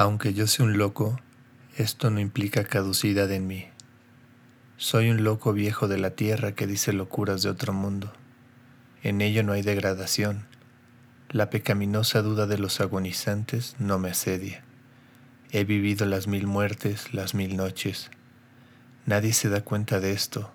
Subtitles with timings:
[0.00, 1.20] Aunque yo sea un loco,
[1.76, 3.66] esto no implica caducidad en mí.
[4.78, 8.10] Soy un loco viejo de la tierra que dice locuras de otro mundo.
[9.02, 10.46] En ello no hay degradación.
[11.28, 14.64] La pecaminosa duda de los agonizantes no me asedia.
[15.50, 18.10] He vivido las mil muertes, las mil noches.
[19.04, 20.50] Nadie se da cuenta de esto,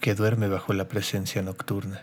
[0.00, 2.02] que duerme bajo la presencia nocturna.